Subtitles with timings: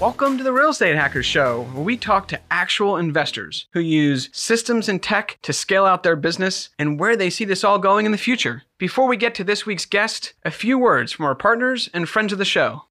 [0.00, 4.28] Welcome to the Real Estate Hackers Show, where we talk to actual investors who use
[4.32, 8.04] systems and tech to scale out their business and where they see this all going
[8.04, 8.64] in the future.
[8.76, 12.32] Before we get to this week's guest, a few words from our partners and friends
[12.32, 12.86] of the show.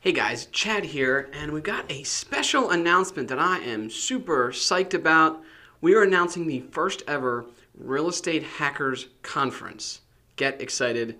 [0.00, 4.94] Hey guys, Chad here, and we've got a special announcement that I am super psyched
[4.94, 5.42] about.
[5.82, 7.44] We are announcing the first ever
[7.76, 10.00] Real Estate Hackers Conference.
[10.36, 11.16] Get excited.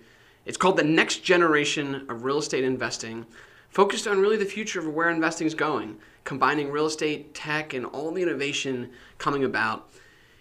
[0.47, 3.27] It's called the Next Generation of Real Estate Investing
[3.73, 7.87] focused on really the future of where investing is going, combining real estate, tech, and
[7.87, 9.91] all the innovation coming about.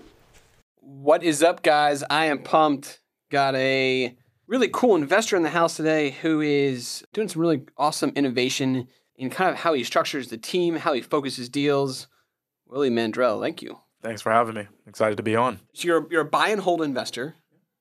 [0.78, 2.04] What is up, guys?
[2.10, 3.02] I am pumped.
[3.30, 4.16] Got a
[4.48, 8.88] really cool investor in the house today who is doing some really awesome innovation
[9.18, 12.08] in kind of how he structures the team, how he focuses deals.
[12.66, 13.80] Willie Mandrell, thank you.
[14.02, 14.68] Thanks for having me.
[14.88, 15.60] Excited to be on.
[15.74, 17.36] So you're, you're a buy and hold investor.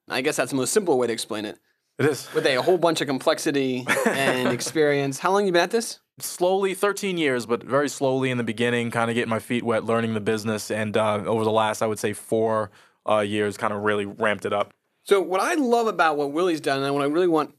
[0.08, 1.58] I guess that's the most simple way to explain it.
[1.98, 2.32] It is.
[2.34, 5.20] With a whole bunch of complexity and experience.
[5.20, 6.00] How long you been at this?
[6.18, 9.84] Slowly, 13 years, but very slowly in the beginning, kind of getting my feet wet,
[9.84, 10.70] learning the business.
[10.70, 12.70] And uh, over the last, I would say, four
[13.08, 14.72] uh, years, kind of really ramped it up.
[15.02, 17.54] So, what I love about what Willie's done, and what I really want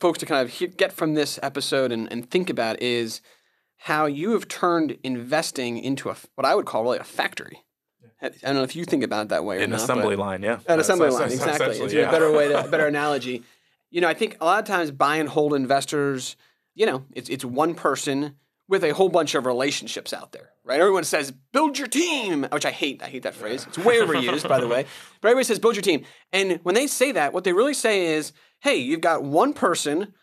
[0.00, 3.20] folks to kind of get from this episode and, and think about is
[3.78, 7.64] how you have turned investing into a, what I would call really a factory.
[8.20, 9.62] I don't know if you think about it that way.
[9.62, 10.58] An not, assembly line, yeah.
[10.66, 11.78] An assembly line, exactly.
[11.78, 12.08] It's yeah.
[12.08, 13.44] a better way, to, a better analogy.
[13.90, 16.36] You know, I think a lot of times buy and hold investors,
[16.78, 18.36] you know, it's it's one person
[18.68, 20.78] with a whole bunch of relationships out there, right?
[20.78, 23.02] Everyone says build your team, which I hate.
[23.02, 23.66] I hate that phrase.
[23.66, 24.86] It's way overused, by the way.
[25.20, 28.14] But everybody says build your team, and when they say that, what they really say
[28.14, 30.14] is, hey, you've got one person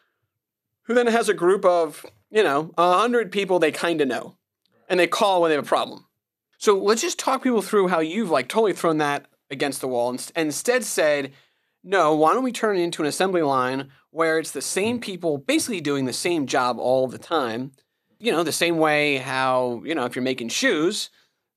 [0.83, 4.37] who then has a group of you know a hundred people they kind of know,
[4.87, 6.05] and they call when they have a problem.
[6.57, 10.09] So let's just talk people through how you've like totally thrown that against the wall
[10.09, 11.33] and, and instead said
[11.87, 15.37] no, why don't we turn it into an assembly line where it's the same people
[15.37, 17.73] basically doing the same job all the time?
[18.17, 21.09] You know, the same way how, you know, if you're making shoes,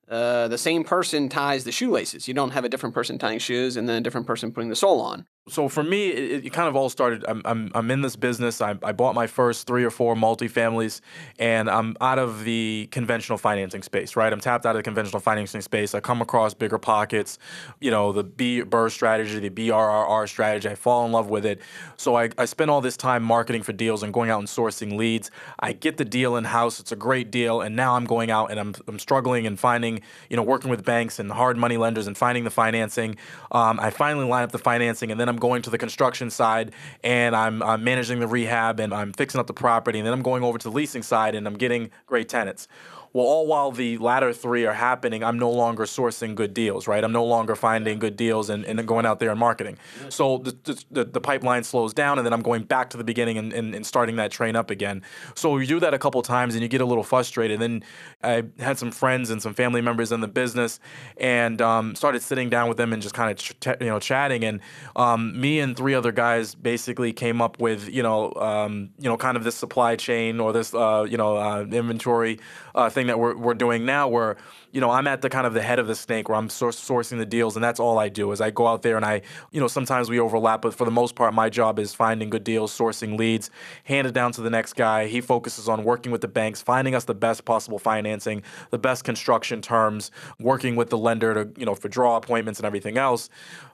[0.08, 2.26] uh, the same person ties the shoelaces.
[2.26, 4.76] You don't have a different person tying shoes and then a different person putting the
[4.76, 7.24] sole on so for me, it, it, kind of all started.
[7.26, 8.60] I'm, I'm, I'm in this business.
[8.60, 11.00] I, I bought my first three or four multifamilies,
[11.38, 14.32] and I'm out of the conventional financing space, right?
[14.32, 15.94] I'm tapped out of the conventional financing space.
[15.94, 17.38] I come across BiggerPockets,
[17.80, 20.68] you know, the B strategy, the BRRRR strategy.
[20.68, 21.60] I fall in love with it.
[21.96, 24.96] So I, I spend all this time marketing for deals and going out and sourcing
[24.96, 25.30] leads.
[25.58, 26.80] I get the deal in house.
[26.80, 30.00] It's a great deal, and now I'm going out and I'm, I'm struggling and finding,
[30.28, 33.16] you know, working with banks and hard money lenders and finding the financing.
[33.50, 36.72] Um, I finally line up the financing, and then I'm going to the construction side
[37.02, 39.98] and I'm, I'm managing the rehab and I'm fixing up the property.
[39.98, 42.68] And then I'm going over to the leasing side and I'm getting great tenants.
[43.12, 47.02] Well, all while the latter three are happening, I'm no longer sourcing good deals, right?
[47.02, 49.78] I'm no longer finding good deals and, and going out there and marketing.
[50.08, 53.38] So the, the, the pipeline slows down, and then I'm going back to the beginning
[53.38, 55.02] and, and, and starting that train up again.
[55.34, 57.60] So you do that a couple times, and you get a little frustrated.
[57.60, 57.82] Then
[58.22, 60.78] I had some friends and some family members in the business,
[61.16, 64.44] and um, started sitting down with them and just kind of ch- you know chatting.
[64.44, 64.60] And
[64.96, 69.16] um, me and three other guys basically came up with you know um, you know
[69.16, 72.38] kind of this supply chain or this uh, you know uh, inventory
[72.74, 74.36] uh, thing that we're, we're doing now where
[74.70, 76.78] you know, I'm at the kind of the head of the snake where I'm source,
[76.78, 79.22] sourcing the deals, and that's all I do is I go out there and I,
[79.50, 82.44] you know, sometimes we overlap, but for the most part, my job is finding good
[82.44, 83.50] deals, sourcing leads,
[83.84, 85.06] hand it down to the next guy.
[85.06, 89.04] He focuses on working with the banks, finding us the best possible financing, the best
[89.04, 93.30] construction terms, working with the lender to, you know, for draw appointments and everything else.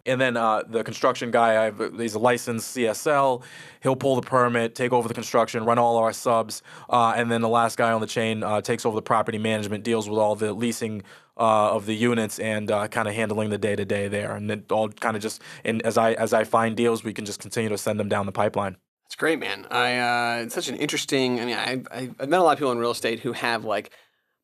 [0.06, 3.42] And then uh, the construction guy, have, he's a licensed CSL.
[3.82, 7.40] He'll pull the permit, take over the construction, run all our subs, uh, and then
[7.40, 10.34] the last guy on the chain uh, takes over the property management, deals with all
[10.34, 11.02] the leasing
[11.38, 14.36] uh, of the units, and uh, kind of handling the day to day there.
[14.36, 17.24] And it all kind of just and as I as I find deals, we can
[17.24, 18.76] just continue to send them down the pipeline.
[19.06, 19.66] That's great, man.
[19.70, 21.40] I uh, it's such an interesting.
[21.40, 23.64] I mean, I, I I've met a lot of people in real estate who have
[23.64, 23.90] like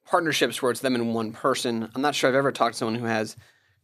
[0.06, 1.90] partnerships where it's them and one person.
[1.94, 3.36] I'm not sure I've ever talked to someone who has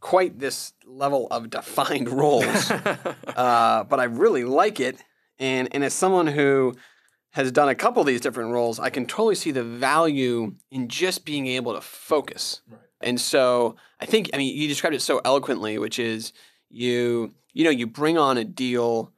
[0.06, 5.02] quite this level of defined roles, uh, but I really like it.
[5.40, 6.74] And and as someone who
[7.30, 10.86] has done a couple of these different roles, I can totally see the value in
[10.86, 12.60] just being able to focus.
[12.70, 12.80] Right.
[13.00, 16.32] And so I think I mean you described it so eloquently, which is
[16.70, 19.12] you you know you bring on a deal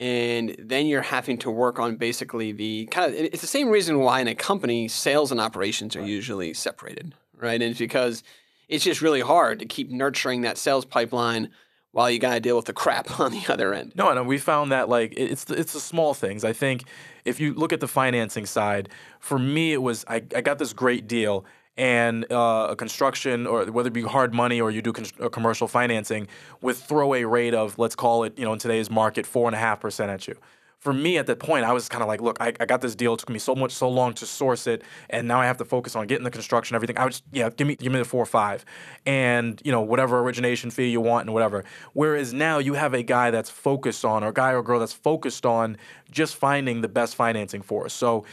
[0.00, 3.98] and then you're having to work on basically the kind of it's the same reason
[3.98, 8.22] why in a company sales and operations are usually separated right and it's because
[8.70, 11.50] it's just really hard to keep nurturing that sales pipeline
[11.92, 13.92] while you got to deal with the crap on the other end.
[13.94, 16.44] No and we found that like it's the, it's the small things.
[16.44, 16.84] I think
[17.24, 18.88] if you look at the financing side
[19.18, 21.44] for me it was i, I got this great deal
[21.76, 25.28] and uh, a construction or whether it be hard money or you do con- uh,
[25.28, 26.26] commercial financing
[26.60, 29.58] with throwaway rate of let's call it you know in today's market four and a
[29.58, 30.36] half percent at you
[30.80, 32.94] for me at that point, I was kind of like, look, I, I got this
[32.94, 33.12] deal.
[33.12, 35.64] It took me so much, so long to source it, and now I have to
[35.66, 36.96] focus on getting the construction, everything.
[36.96, 38.64] I was, yeah, give me, give me the four or five,
[39.04, 41.64] and you know whatever origination fee you want and whatever.
[41.92, 44.94] Whereas now you have a guy that's focused on, or a guy or girl that's
[44.94, 45.76] focused on
[46.10, 47.92] just finding the best financing for us.
[47.92, 48.24] So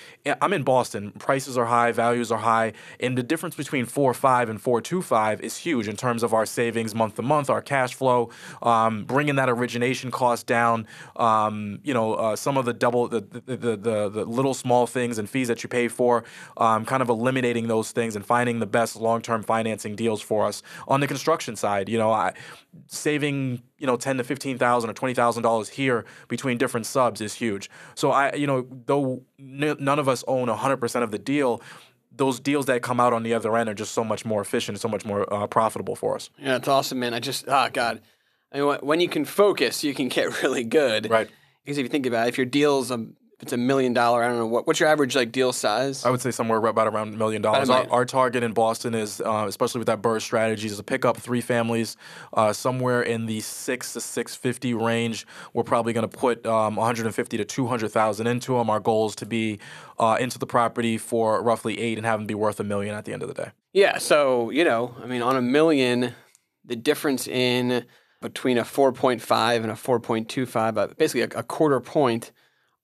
[0.41, 1.11] I'm in Boston.
[1.19, 2.71] Prices are high, values are high,
[3.01, 6.23] and the difference between four or five and four two five is huge in terms
[6.23, 8.29] of our savings month to month, our cash flow,
[8.61, 10.87] um, bringing that origination cost down.
[11.17, 12.13] Um, you know.
[12.13, 15.47] Uh, some of the double the the, the, the, the little small things and fees
[15.47, 16.23] that you pay for,
[16.57, 20.45] um, kind of eliminating those things and finding the best long term financing deals for
[20.45, 20.63] us.
[20.87, 22.33] On the construction side, you know, I,
[22.87, 27.21] saving you know ten to fifteen thousand or twenty thousand dollars here between different subs
[27.21, 27.69] is huge.
[27.95, 31.61] So I you know though n- none of us own hundred percent of the deal
[32.17, 34.75] those deals that come out on the other end are just so much more efficient
[34.75, 36.29] and so much more uh, profitable for us.
[36.39, 37.13] Yeah, it's awesome, man.
[37.13, 38.01] I just, oh God.
[38.51, 41.09] I mean, when you can focus, you can get really good.
[41.09, 41.29] Right.
[41.67, 43.05] Because if you think about it, if your deal's a
[43.41, 46.05] it's a million dollar, I don't know what what's your average like deal size.
[46.05, 47.69] I would say somewhere about around a million dollars.
[47.69, 51.03] Our, our, target in Boston is, uh, especially with that BRRRR strategy, is to pick
[51.03, 51.97] up three families
[52.31, 55.27] uh, somewhere in the six to six fifty range.
[55.51, 58.53] We're probably going to put um, one hundred and fifty to two hundred thousand into
[58.53, 58.69] them.
[58.69, 59.59] Our goal is to be
[59.99, 63.03] uh, into the property for roughly eight and have them be worth a million at
[63.03, 63.51] the end of the day.
[63.73, 63.97] Yeah.
[63.97, 66.15] So you know, I mean, on a million,
[66.63, 67.85] the difference in
[68.21, 72.31] between a 4.5 and a 4.25, uh, basically a, a, quarter point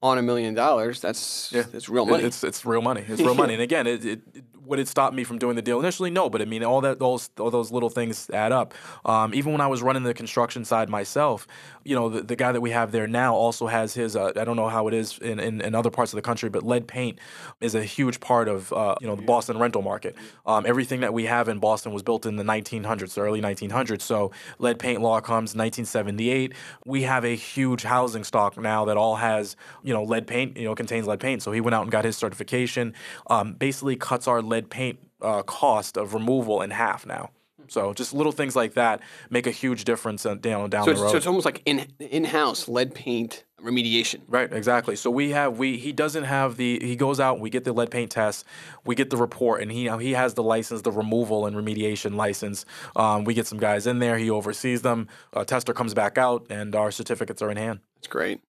[0.01, 0.99] on a million dollars.
[1.01, 1.63] That's yeah.
[1.73, 2.23] it's real money.
[2.23, 3.03] It's it's real money.
[3.07, 3.53] It's real money.
[3.53, 4.21] And again, it, it,
[4.65, 6.09] would it stop me from doing the deal initially?
[6.09, 8.73] No, but I mean, all that those all those little things add up.
[9.05, 11.47] Um, even when I was running the construction side myself,
[11.83, 14.15] you know, the, the guy that we have there now also has his.
[14.15, 16.49] Uh, I don't know how it is in, in, in, other parts of the country,
[16.49, 17.19] but lead paint
[17.59, 20.15] is a huge part of uh, you know the Boston rental market.
[20.45, 24.01] Um, everything that we have in Boston was built in the 1900s, early 1900s.
[24.01, 26.53] So lead paint law comes 1978.
[26.85, 30.57] We have a huge housing stock now that all has you know lead paint.
[30.57, 31.41] You know, contains lead paint.
[31.41, 32.93] So he went out and got his certification.
[33.27, 37.29] Um, basically, cuts our lead paint uh, cost of removal in half now.
[37.67, 41.01] So just little things like that make a huge difference uh, down down so the
[41.01, 41.11] road.
[41.11, 44.21] So it's almost like in in house lead paint remediation.
[44.27, 44.95] Right, exactly.
[44.95, 47.89] So we have we he doesn't have the he goes out we get the lead
[47.89, 48.45] paint test,
[48.85, 52.65] we get the report, and he he has the license, the removal and remediation license.
[52.95, 55.07] Um, we get some guys in there, he oversees them.
[55.33, 57.79] A tester comes back out, and our certificates are in hand.
[57.95, 58.41] That's great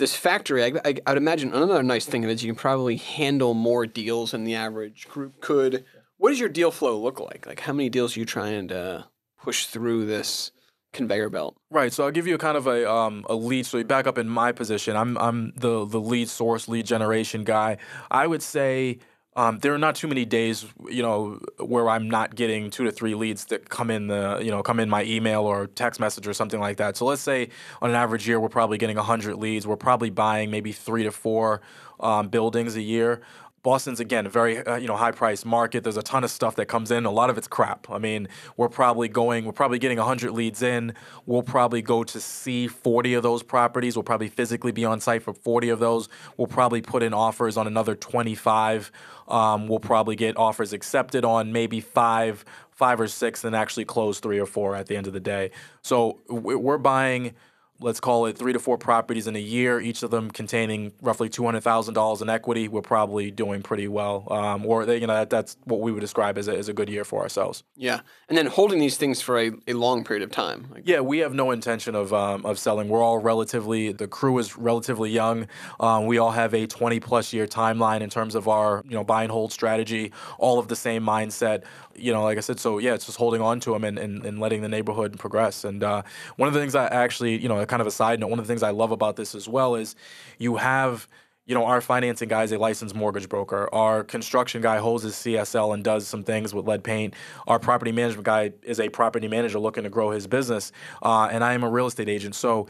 [0.00, 2.58] this factory, I, I, I, would imagine another nice thing of it is you can
[2.58, 5.84] probably handle more deals than the average group could.
[6.16, 7.46] What does your deal flow look like?
[7.46, 9.06] Like, how many deals are you trying to
[9.40, 10.50] push through this
[10.92, 11.56] conveyor belt?
[11.70, 11.92] Right.
[11.92, 13.66] So I'll give you a kind of a um, a lead.
[13.66, 14.96] So you back up in my position.
[14.96, 17.76] I'm I'm the the lead source, lead generation guy.
[18.10, 18.98] I would say
[19.36, 22.90] um, there are not too many days, you know, where I'm not getting two to
[22.90, 26.26] three leads that come in the, you know, come in my email or text message
[26.26, 26.96] or something like that.
[26.96, 29.68] So let's say on an average year, we're probably getting 100 leads.
[29.68, 31.60] We're probably buying maybe three to four
[32.00, 33.20] um, buildings a year.
[33.62, 35.82] Boston's again a very uh, you know high priced market.
[35.82, 37.04] There's a ton of stuff that comes in.
[37.04, 37.90] A lot of it's crap.
[37.90, 40.94] I mean, we're probably going, we're probably getting 100 leads in.
[41.26, 43.96] We'll probably go to see 40 of those properties.
[43.96, 46.08] We'll probably physically be on site for 40 of those.
[46.36, 48.90] We'll probably put in offers on another 25.
[49.28, 54.20] Um, we'll probably get offers accepted on maybe five, five or six, and actually close
[54.20, 55.50] three or four at the end of the day.
[55.82, 57.34] So we're buying
[57.80, 61.28] let's call it three to four properties in a year, each of them containing roughly
[61.28, 64.26] two hundred thousand dollars in equity, we're probably doing pretty well.
[64.30, 66.88] Um, or you know that, that's what we would describe as a, as a good
[66.88, 67.64] year for ourselves.
[67.76, 70.68] Yeah, and then holding these things for a, a long period of time.
[70.70, 72.88] Like, Yeah, we have no intention of um, of selling.
[72.88, 75.48] We're all relatively the crew is relatively young.
[75.78, 79.04] Um, we all have a 20 plus year timeline in terms of our you know
[79.04, 80.12] buy and hold strategy.
[80.38, 81.64] All of the same mindset.
[82.00, 84.24] You know, like I said, so yeah, it's just holding on to them and, and,
[84.24, 85.64] and letting the neighborhood progress.
[85.64, 86.02] And uh,
[86.36, 88.46] one of the things I actually, you know, kind of a side note, one of
[88.46, 89.94] the things I love about this as well is
[90.38, 91.08] you have
[91.50, 93.68] you know, our financing guy is a licensed mortgage broker.
[93.72, 97.14] Our construction guy holds his CSL and does some things with lead paint.
[97.48, 100.70] Our property management guy is a property manager looking to grow his business,
[101.02, 102.36] uh, and I am a real estate agent.
[102.36, 102.68] So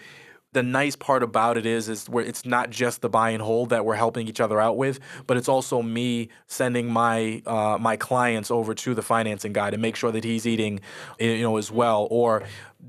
[0.52, 3.70] the nice part about it is is where it's not just the buy and hold
[3.70, 7.96] that we're helping each other out with, but it's also me sending my uh, my
[7.96, 10.80] clients over to the financing guy to make sure that he's eating,
[11.18, 12.42] you know, as well, or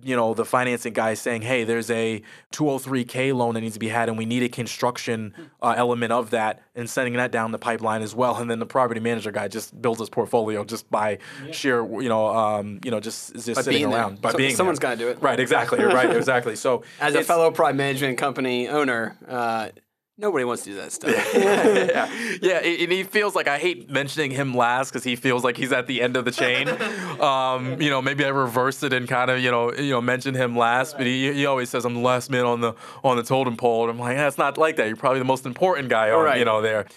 [0.03, 2.21] you know the financing guy saying, hey, there's a
[2.51, 6.29] 203k loan that needs to be had, and we need a construction uh, element of
[6.31, 9.47] that, and sending that down the pipeline as well, and then the property manager guy
[9.47, 11.17] just builds his portfolio just by
[11.51, 13.99] sheer, you know, um, you know, just just By sitting being there.
[13.99, 15.17] around by So- being Someone's gotta do it.
[15.21, 16.55] Right, exactly, right, exactly.
[16.55, 19.69] So As a fellow prime management company owner, uh,
[20.17, 21.11] nobody wants to do that stuff.
[21.35, 22.09] yeah,
[22.41, 25.71] yeah, and he feels like I hate mentioning him last because he feels like he's
[25.71, 26.67] at the end of the chain.
[27.21, 30.33] Um, you know, maybe I reversed it and kind of you know you know mention
[30.33, 33.21] him last, but he, he always says I'm the last man on the on the
[33.21, 34.87] totem pole, and I'm like, yeah, it's not like that.
[34.87, 36.39] You're probably the most important guy on Right.
[36.39, 36.87] you know there.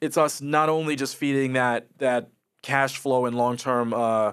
[0.00, 2.28] It's us not only just feeding that that
[2.62, 3.92] cash flow and long term.
[3.92, 4.32] Uh,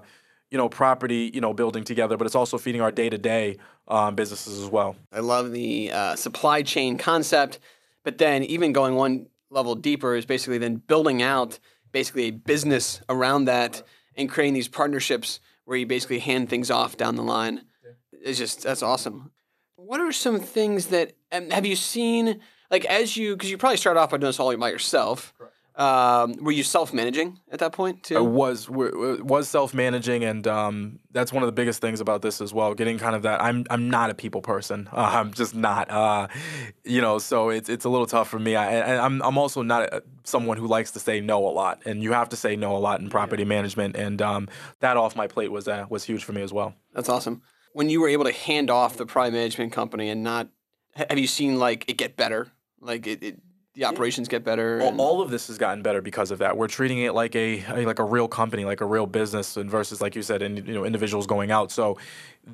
[0.51, 3.55] you know, property, you know, building together, but it's also feeding our day-to-day
[3.88, 4.96] um, businesses as well.
[5.13, 7.60] I love the uh, supply chain concept,
[8.03, 11.60] but then even going one level deeper is basically then building out
[11.91, 13.82] basically a business around that
[14.15, 17.62] and creating these partnerships where you basically hand things off down the line.
[18.12, 19.32] It's just that's awesome.
[19.75, 23.77] What are some things that um, have you seen like as you because you probably
[23.77, 25.34] start off by doing this all by yourself.
[25.79, 28.17] Um, were you self-managing at that point too?
[28.17, 32.41] I was was self managing, and um, that's one of the biggest things about this
[32.41, 32.74] as well.
[32.74, 33.41] Getting kind of that.
[33.41, 34.89] I'm I'm not a people person.
[34.91, 35.89] Uh, I'm just not.
[35.89, 36.27] Uh,
[36.83, 38.57] you know, so it's it's a little tough for me.
[38.57, 42.03] I, I'm I'm also not a, someone who likes to say no a lot, and
[42.03, 44.50] you have to say no a lot in property management, and um,
[44.81, 46.74] that off my plate was uh, was huge for me as well.
[46.93, 47.41] That's awesome.
[47.71, 50.50] When you were able to hand off the prime management company and not,
[50.93, 52.51] have you seen like it get better?
[52.81, 53.39] Like it, it
[53.75, 54.81] the operations get better.
[54.81, 56.57] All, all of this has gotten better because of that.
[56.57, 60.01] We're treating it like a like a real company, like a real business, and versus
[60.01, 61.71] like you said, and you know, individuals going out.
[61.71, 61.97] So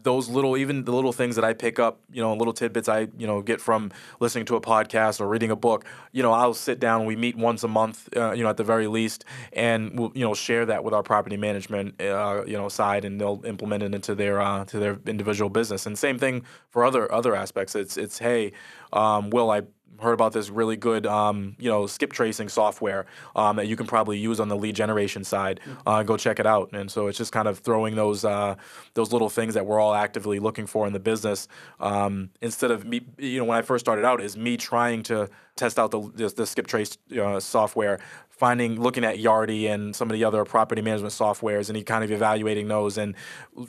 [0.04, 3.08] those little, even the little things that I pick up, you know, little tidbits I
[3.18, 5.86] you know get from listening to a podcast or reading a book.
[6.12, 7.06] You know, I'll sit down.
[7.06, 10.26] We meet once a month, uh, you know, at the very least, and we'll you
[10.26, 13.96] know share that with our property management, uh, you know, side, and they'll implement it
[13.96, 15.86] into their uh, to their individual business.
[15.86, 17.74] And same thing for other other aspects.
[17.74, 18.52] It's it's hey,
[18.92, 19.62] um, Will I
[20.02, 23.88] heard about this really good, um, you know, skip tracing software um, that you can
[23.88, 25.60] probably use on the lead generation side.
[25.86, 26.70] Uh, go check it out.
[26.74, 28.56] And so it's just kind of throwing those uh,
[28.94, 31.48] those little things that we're all actively looking for in the business
[31.80, 33.02] um, instead of me.
[33.18, 36.28] You know, when I first started out, is me trying to test out the the,
[36.30, 38.00] the skip trace uh, software.
[38.38, 42.04] Finding, looking at Yardi and some of the other property management softwares, and he kind
[42.04, 43.16] of evaluating those and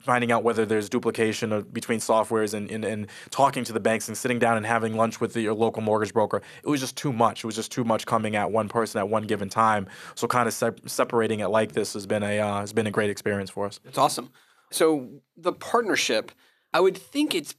[0.00, 4.08] finding out whether there's duplication of, between softwares and, and, and talking to the banks
[4.08, 6.42] and sitting down and having lunch with the, your local mortgage broker.
[6.64, 7.44] It was just too much.
[7.44, 9.87] It was just too much coming at one person at one given time.
[10.16, 12.90] So kind of sep- separating it like this has been a uh, has been a
[12.90, 13.78] great experience for us.
[13.85, 14.30] It's awesome.
[14.73, 16.32] So the partnership,
[16.73, 17.54] I would think it's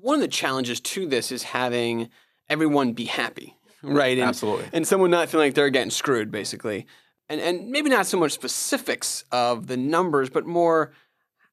[0.00, 2.08] one of the challenges to this is having
[2.48, 4.18] everyone be happy, right?
[4.18, 4.66] And, Absolutely.
[4.72, 6.86] And someone not feeling like they're getting screwed, basically.
[7.28, 10.92] And and maybe not so much specifics of the numbers, but more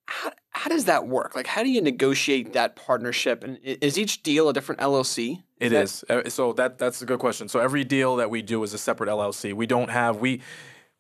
[0.06, 1.36] how, how does that work?
[1.36, 3.44] Like, how do you negotiate that partnership?
[3.44, 5.44] And is each deal a different LLC?
[5.60, 6.34] It that- is.
[6.34, 7.48] So that that's a good question.
[7.48, 9.53] So every deal that we do is a separate LLC.
[9.53, 10.42] We don't have we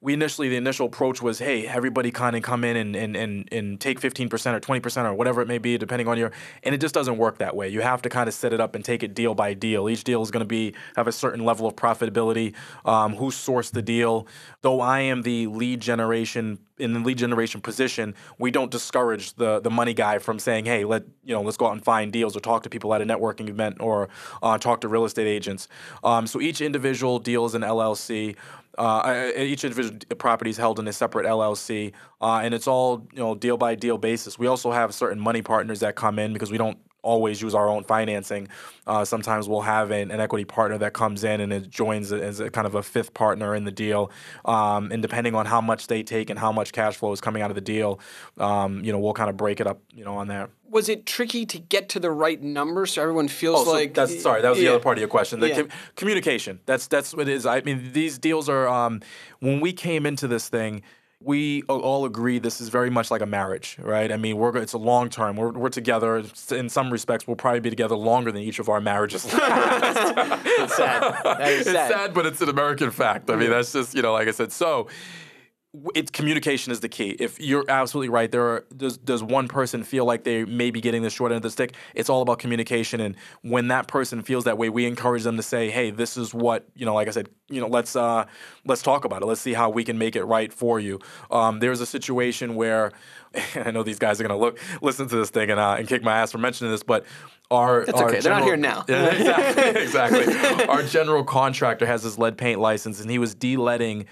[0.03, 3.47] we initially the initial approach was hey everybody kind of come in and and and,
[3.51, 6.31] and take 15% or 20% or whatever it may be depending on your
[6.61, 7.69] and it just doesn't work that way.
[7.69, 9.89] You have to kind of set it up and take it deal by deal.
[9.89, 12.53] Each deal is going to be have a certain level of profitability
[12.85, 14.27] um, who sourced the deal.
[14.61, 19.59] Though i am the lead generation in the lead generation position we don't discourage the
[19.59, 22.35] the money guy from saying hey let you know let's go out and find deals
[22.35, 24.09] or talk to people at a networking event or
[24.41, 25.67] uh, talk to real estate agents.
[26.03, 28.35] Um, so each individual deal is an llc
[28.77, 33.19] uh, each individual property is held in a separate LLC, uh, and it's all you
[33.19, 34.39] know deal by deal basis.
[34.39, 37.67] We also have certain money partners that come in because we don't always use our
[37.67, 38.47] own financing.
[38.87, 42.39] Uh, sometimes we'll have an, an, equity partner that comes in and it joins as
[42.39, 44.09] a kind of a fifth partner in the deal.
[44.45, 47.41] Um, and depending on how much they take and how much cash flow is coming
[47.41, 47.99] out of the deal,
[48.39, 50.49] um, you know, we'll kind of break it up, you know, on there.
[50.69, 53.93] Was it tricky to get to the right number so everyone feels oh, so like
[53.93, 54.69] that's sorry that was yeah.
[54.69, 55.55] the other part of your question the Yeah.
[55.55, 59.01] com- communication that's that's what it is I mean these deals are um,
[59.39, 60.81] when we came into this thing
[61.23, 64.11] we all agree this is very much like a marriage, right?
[64.11, 65.35] I mean, we're it's a long term.
[65.35, 66.23] We're, we're together.
[66.51, 69.25] In some respects, we'll probably be together longer than each of our marriages.
[70.55, 71.01] It's sad.
[71.23, 71.91] That is it's sad.
[71.91, 73.29] sad, but it's an American fact.
[73.29, 74.51] I mean, that's just you know, like I said.
[74.51, 74.87] So,
[75.95, 77.15] it's communication is the key.
[77.19, 80.81] If you're absolutely right, there are does does one person feel like they may be
[80.81, 81.75] getting the short end of the stick?
[81.95, 85.43] It's all about communication, and when that person feels that way, we encourage them to
[85.43, 88.25] say, "Hey, this is what you know." Like I said, you know, let's uh,
[88.65, 89.25] let's talk about it.
[89.25, 90.99] Let's see how we can make it right for you.
[91.31, 92.91] Um, there's a situation where
[93.55, 96.03] I know these guys are gonna look listen to this thing and uh, and kick
[96.03, 97.05] my ass for mentioning this, but.
[97.51, 98.19] Our, That's our okay.
[98.19, 98.83] They're not here now.
[98.89, 99.83] Yeah, exactly.
[99.83, 100.65] exactly.
[100.65, 104.07] Our general contractor has his lead paint license, and he was de-leading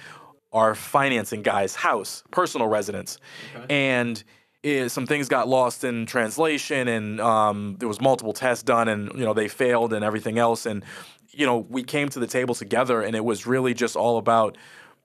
[0.51, 3.17] our financing guy's house, personal residence,
[3.69, 4.23] and
[4.63, 9.11] eh, some things got lost in translation, and um, there was multiple tests done, and
[9.13, 10.83] you know they failed, and everything else, and
[11.31, 14.57] you know we came to the table together, and it was really just all about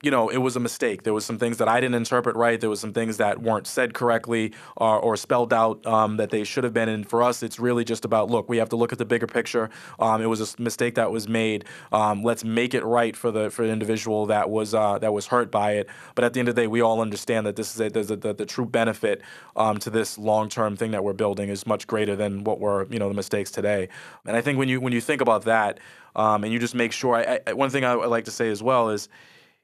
[0.02, 1.04] you know, it was a mistake.
[1.04, 2.60] There was some things that I didn't interpret right.
[2.60, 6.44] There was some things that weren't said correctly or, or spelled out um, that they
[6.44, 6.90] should have been.
[6.90, 9.26] And for us, it's really just about look, we have to look at the bigger
[9.26, 9.70] picture.
[9.98, 11.64] Um, it was a mistake that was made.
[11.92, 15.28] Um, let's make it right for the for the individual that was uh, that was
[15.28, 15.88] hurt by it.
[16.14, 18.16] But at the end of the day, we all understand that this is a, a,
[18.16, 19.22] the, the true benefit
[19.56, 22.86] um, to this long term thing that we're building is much greater than what were
[22.90, 23.88] you know the mistakes today.
[24.26, 25.80] And I think when you when you think about that,
[26.14, 27.16] um, and you just make sure.
[27.16, 29.08] I, I, one thing I, I like to say as well is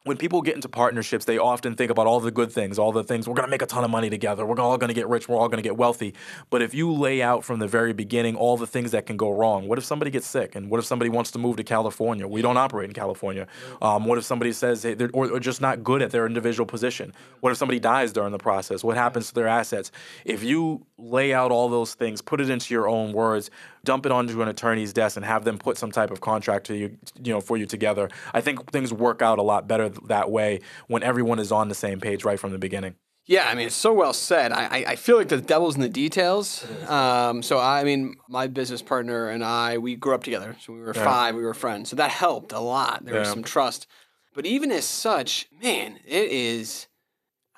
[0.04, 3.04] when people get into partnerships, they often think about all the good things, all the
[3.04, 5.09] things we're going to make a ton of money together, we're all going to get
[5.09, 6.12] rich, we're all going to get wealthy.
[6.50, 9.30] But if you lay out from the very beginning all the things that can go
[9.30, 12.26] wrong, what if somebody gets sick, and what if somebody wants to move to California?
[12.26, 13.47] We don't operate in California.
[13.80, 16.66] Um, what if somebody says hey, they're or, or just not good at their individual
[16.66, 17.14] position?
[17.40, 18.82] What if somebody dies during the process?
[18.82, 19.92] What happens to their assets?
[20.25, 23.50] If you lay out all those things, put it into your own words,
[23.85, 26.77] dump it onto an attorney's desk and have them put some type of contract to
[26.77, 28.09] you, you know, for you together.
[28.33, 31.75] I think things work out a lot better that way when everyone is on the
[31.75, 32.95] same page right from the beginning.
[33.25, 34.51] Yeah, I mean, it's so well said.
[34.51, 36.67] I, I, feel like the devil's in the details.
[36.89, 40.57] Um, so, I mean, my business partner and I, we grew up together.
[40.61, 41.91] So, we were five, we were friends.
[41.91, 43.05] So, that helped a lot.
[43.05, 43.87] There was some trust.
[44.35, 46.89] But even as such, man, it is.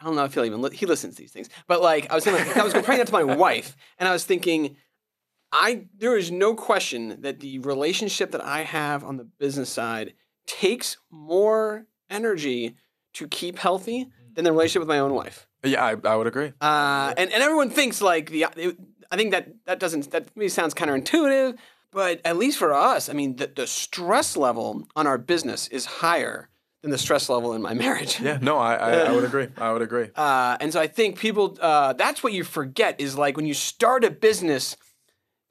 [0.01, 2.14] I don't know if he'll even li- he listens to these things, but like I
[2.14, 4.77] was saying, like, I was comparing that to my wife, and I was thinking,
[5.55, 10.14] I there is no question that the relationship that I have on the business side
[10.47, 12.77] takes more energy
[13.14, 15.47] to keep healthy than the relationship with my own wife.
[15.62, 16.53] Yeah, I, I would agree.
[16.61, 18.77] Uh, and, and everyone thinks like the it,
[19.12, 21.57] I think that that doesn't that maybe sounds counterintuitive,
[21.93, 25.87] but at least for us, I mean the, the stress level on our business is
[25.87, 26.49] higher
[26.83, 28.21] than the stress level in my marriage.
[28.21, 29.47] Yeah, no, I, I, I would agree.
[29.57, 30.09] I would agree.
[30.17, 33.55] Uh, and so I think people uh, that's what you forget is like when you
[33.55, 34.77] start a business,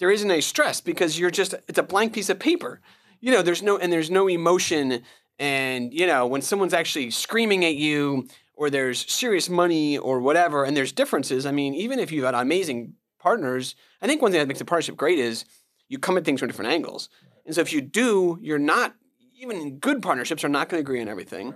[0.04, 2.82] there isn't any stress because you're just it's a blank piece of paper.
[3.22, 5.02] You know, there's no and there's no emotion.
[5.40, 10.66] And you know, when someone's actually screaming at you, or there's serious money or whatever,
[10.66, 11.46] and there's differences.
[11.46, 14.66] I mean, even if you've got amazing partners, I think one thing that makes a
[14.66, 15.46] partnership great is
[15.88, 17.08] you come at things from different angles.
[17.46, 18.94] And so if you do, you're not
[19.40, 21.56] even in good partnerships are not going to agree on everything.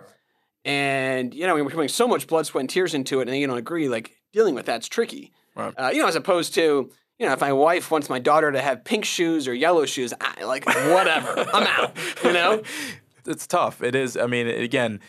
[0.63, 3.45] And you know, we're putting so much blood, sweat, and tears into it, and you
[3.45, 3.89] don't agree.
[3.89, 5.33] Like dealing with that's tricky.
[5.53, 5.73] Right.
[5.77, 8.61] Uh, you know, as opposed to you know, if my wife wants my daughter to
[8.61, 11.97] have pink shoes or yellow shoes, I, like whatever, I'm out.
[12.23, 12.61] You know,
[13.25, 13.81] it's tough.
[13.81, 14.15] It is.
[14.15, 14.99] I mean, again,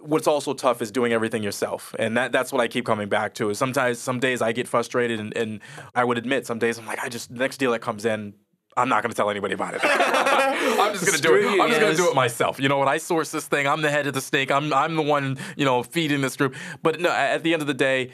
[0.00, 3.34] what's also tough is doing everything yourself, and that that's what I keep coming back
[3.34, 3.50] to.
[3.50, 5.60] Is sometimes some days I get frustrated, and, and
[5.94, 8.34] I would admit some days I'm like, I just next deal that comes in.
[8.76, 9.80] I'm not going to tell anybody about it.
[9.84, 11.60] I'm just going to do it.
[11.60, 12.60] I'm just going to do it myself.
[12.60, 14.52] You know, when I source this thing, I'm the head of the snake.
[14.52, 16.54] I'm I'm the one, you know, feeding this group.
[16.82, 18.10] But no, at the end of the day,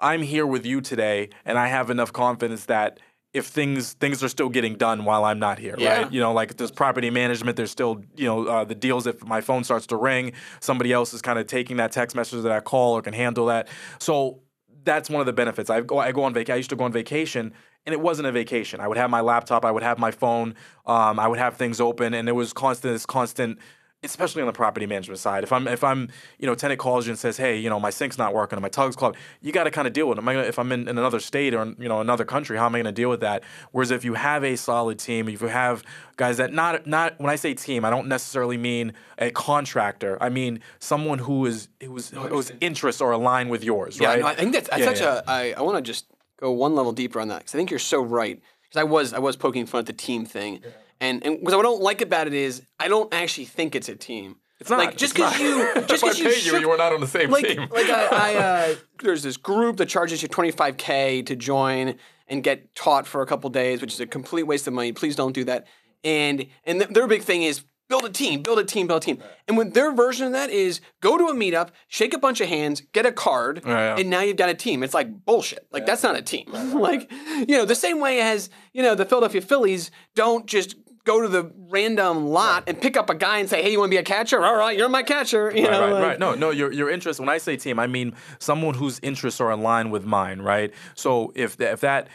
[0.00, 3.00] I'm here with you today, and I have enough confidence that
[3.32, 6.02] if things things are still getting done while I'm not here, Yeah.
[6.02, 6.12] right?
[6.12, 7.56] You know, like there's property management.
[7.56, 9.06] There's still, you know, uh, the deals.
[9.06, 12.42] If my phone starts to ring, somebody else is kind of taking that text message
[12.42, 13.68] that I call or can handle that.
[13.98, 14.40] So
[14.84, 15.68] that's one of the benefits.
[15.68, 16.54] I go I go on vacation.
[16.54, 17.52] I used to go on vacation,
[17.86, 18.80] and it wasn't a vacation.
[18.80, 19.64] I would have my laptop.
[19.64, 20.54] I would have my phone.
[20.86, 23.58] Um, I would have things open, and there was constant this constant.
[24.04, 27.10] Especially on the property management side, if I'm if I'm you know tenant calls you
[27.10, 29.64] and says, hey, you know my sink's not working or my tug's clogged, you got
[29.64, 30.20] to kind of deal with it.
[30.20, 32.66] Am I gonna, if I'm in, in another state or you know another country, how
[32.66, 33.42] am I going to deal with that?
[33.72, 35.82] Whereas if you have a solid team, if you have
[36.16, 40.18] guys that not not when I say team, I don't necessarily mean a contractor.
[40.20, 44.20] I mean someone who is whose whose interests are aligned with yours, Yeah, right?
[44.20, 45.20] no, I think that's, that's Yeah, such yeah.
[45.26, 45.30] a.
[45.30, 46.06] I, I want to just
[46.38, 48.40] go one level deeper on that because I think you're so right.
[48.64, 50.62] because I was I was poking fun at the team thing,
[51.04, 53.96] and and what I don't like about it is I don't actually think it's a
[53.96, 54.36] team.
[54.60, 54.78] It's not.
[54.78, 57.46] like just because you just because you, you you were not on the same like,
[57.46, 57.60] team.
[57.70, 61.96] Like I, I uh, there's this group that charges you 25k to join
[62.28, 64.92] and get taught for a couple days, which is a complete waste of money.
[64.92, 65.66] Please don't do that.
[66.02, 69.06] And and th- their big thing is build a team, build a team, build a
[69.06, 69.22] team.
[69.46, 72.48] And when their version of that is go to a meetup, shake a bunch of
[72.48, 73.96] hands, get a card, yeah.
[73.98, 74.82] and now you've got a team.
[74.82, 75.66] It's like bullshit.
[75.70, 76.50] Like that's not a team.
[76.52, 80.76] like you know the same way as you know the Philadelphia Phillies don't just.
[81.04, 83.90] Go to the random lot and pick up a guy and say, "Hey, you want
[83.90, 84.42] to be a catcher?
[84.44, 86.18] All right, you're my catcher." You Right, know, right, like- right.
[86.18, 87.20] No, no, your your interest.
[87.20, 90.72] When I say team, I mean someone whose interests are in line with mine, right?
[90.94, 92.08] So if that, if that,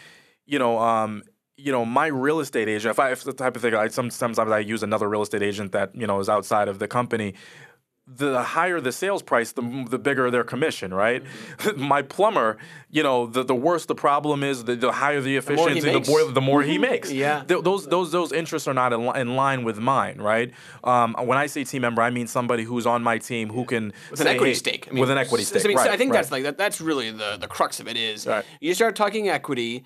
[0.48, 1.22] you know, um,
[1.56, 2.90] you know, my real estate agent.
[2.92, 5.74] If I, if the type of thing, I sometimes I use another real estate agent
[5.74, 7.36] that you know is outside of the company.
[8.12, 11.22] The higher the sales price, the, the bigger their commission, right?
[11.78, 12.58] My plumber,
[12.90, 15.80] you know, the, the worse the problem is, the, the higher the more he efficiency,
[15.82, 16.10] the, makes.
[16.10, 17.12] more the more he makes.
[17.12, 17.44] Yeah.
[17.48, 20.52] Th- those those those interests are not in, li- in line with mine, right?
[20.84, 23.94] Um, when I say team member, I mean somebody who's on my team who can
[24.10, 24.88] with an equity hey- stake.
[24.90, 25.64] I mean, with an equity stake.
[25.64, 26.18] I, mean, so right, I think right.
[26.18, 28.44] that's like that, that's really the the crux of it is Right.
[28.60, 29.84] you start talking equity,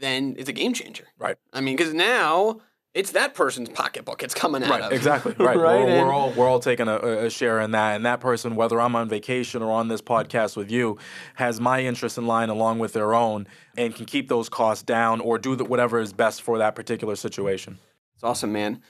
[0.00, 1.04] then it's a game changer.
[1.16, 1.36] right.
[1.52, 2.60] I mean, because now
[2.96, 4.92] it's that person's pocketbook it's coming out Right, of.
[4.92, 5.34] exactly.
[5.38, 8.20] Right, Right, We're, we're all we're all taking a, a share in that, and that
[8.20, 10.98] person, whether I'm on vacation or on this podcast with you,
[11.34, 15.20] has my interest in line along with their own, and can keep those costs down
[15.20, 17.78] or do the, whatever is best for that particular situation.
[18.14, 18.80] It's awesome, man.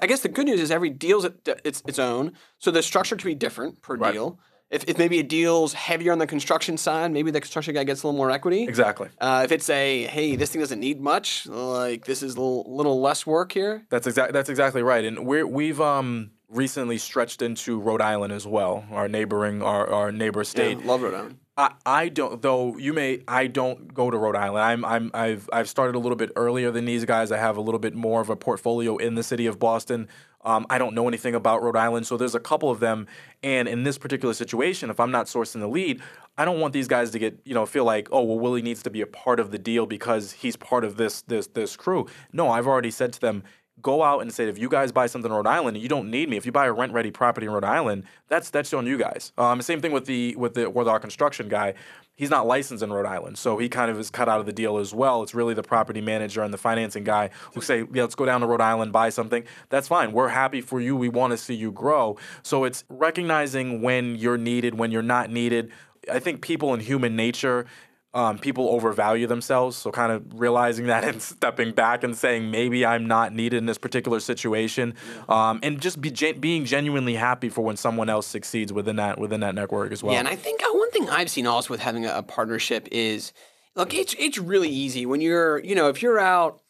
[0.00, 3.16] I guess the good news is every deal's it- its its own, so the structure
[3.16, 4.12] can be different per Right.
[4.14, 4.38] deal.
[4.70, 8.02] If, if maybe a deal's heavier on the construction side, maybe the construction guy gets
[8.02, 8.64] a little more equity.
[8.64, 9.08] Exactly.
[9.18, 12.64] Uh, if it's a hey, this thing doesn't need much, like this is a little,
[12.76, 13.86] little less work here.
[13.88, 14.34] That's exact.
[14.34, 15.04] That's exactly right.
[15.04, 20.12] And we're we've um recently stretched into Rhode Island as well, our neighboring our, our
[20.12, 20.80] neighbor state.
[20.80, 21.38] Yeah, love Rhode Island.
[21.58, 24.64] I, I don't though you may I don't go to Rhode Island.
[24.64, 27.32] I'm I'm I've I've started a little bit earlier than these guys.
[27.32, 30.06] I have a little bit more of a portfolio in the city of Boston.
[30.44, 33.08] Um, I don't know anything about Rhode Island, so there's a couple of them.
[33.42, 36.00] And in this particular situation, if I'm not sourcing the lead,
[36.38, 38.84] I don't want these guys to get you know feel like oh well Willie needs
[38.84, 42.06] to be a part of the deal because he's part of this this this crew.
[42.32, 43.42] No, I've already said to them
[43.82, 46.10] go out and say if you guys buy something in Rhode Island and you don't
[46.10, 48.86] need me, if you buy a rent ready property in Rhode Island, that's that's on
[48.86, 49.32] you guys.
[49.38, 51.74] Um, same thing with the with the with our construction guy.
[52.14, 54.52] He's not licensed in Rhode Island, so he kind of is cut out of the
[54.52, 55.22] deal as well.
[55.22, 58.40] It's really the property manager and the financing guy who say, "Yeah, let's go down
[58.40, 60.12] to Rhode Island, buy something." That's fine.
[60.12, 60.96] We're happy for you.
[60.96, 62.16] We want to see you grow.
[62.42, 65.70] So it's recognizing when you're needed, when you're not needed.
[66.10, 67.66] I think people in human nature
[68.14, 69.76] um, people overvalue themselves.
[69.76, 73.66] So kind of realizing that and stepping back and saying maybe I'm not needed in
[73.66, 74.94] this particular situation,
[75.28, 79.18] um, and just be gen- being genuinely happy for when someone else succeeds within that
[79.18, 80.14] within that network as well.
[80.14, 82.88] Yeah, and I think uh, one thing I've seen also with having a, a partnership
[82.90, 83.32] is,
[83.74, 86.62] look, it's it's really easy when you're, you know, if you're out,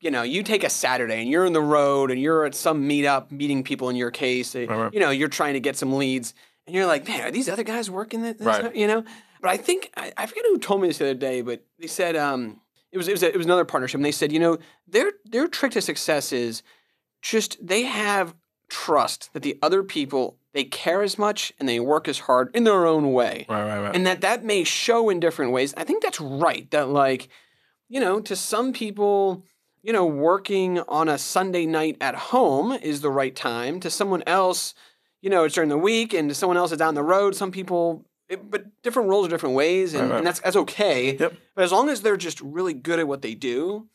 [0.00, 2.88] you know, you take a Saturday and you're in the road and you're at some
[2.88, 3.88] meetup meeting people.
[3.88, 4.92] In your case, uh, right.
[4.92, 6.34] you know, you're trying to get some leads,
[6.66, 8.36] and you're like, man, are these other guys working this?
[8.36, 8.76] this Right.
[8.76, 9.04] You know,
[9.42, 11.88] but I think I, I forget who told me this the other day, but they
[11.88, 12.60] said um,
[12.92, 15.12] it was it was a, it was another partnership, and they said, you know, their
[15.24, 16.62] their trick to success is
[17.20, 18.34] just they have
[18.68, 22.64] trust that the other people they care as much and they work as hard in
[22.64, 23.44] their own way.
[23.48, 23.96] Right, right, right.
[23.96, 25.74] and that that may show in different ways.
[25.76, 27.28] I think that's right that like
[27.88, 29.44] you know to some people
[29.82, 33.80] you know working on a sunday night at home is the right time.
[33.80, 34.74] To someone else
[35.20, 37.50] you know it's during the week and to someone else it's down the road some
[37.50, 40.18] people it, but different roles are different ways and, Right, right.
[40.18, 41.32] and that's that's okay Yep.
[41.54, 43.86] but as long as they're just really good at what they do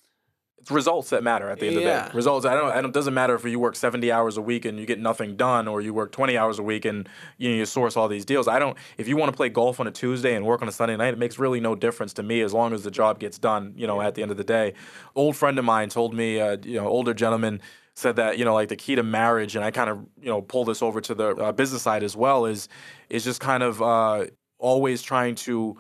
[0.60, 2.10] it's results that matter at the end of the day.
[2.14, 2.46] Results.
[2.46, 2.72] I don't.
[2.72, 2.92] I don't.
[2.94, 5.82] Doesn't matter if you work seventy hours a week and you get nothing done, or
[5.82, 8.48] you work twenty hours a week and you know, you source all these deals.
[8.50, 8.76] I don't.
[8.98, 11.14] If you want to play golf on a Tuesday and work on a Sunday night,
[11.14, 13.76] it makes really no difference to me as long as the job gets done.
[13.78, 14.74] You know, at the end of the day.
[15.16, 17.62] Old friend of mine told me, uh, you know, older gentleman
[17.98, 20.42] said that you know like the key to marriage, and I kind of you know
[20.42, 22.70] pull this over to the uh, business side as well is
[23.10, 24.26] is just kind of uh,
[24.60, 25.78] always trying to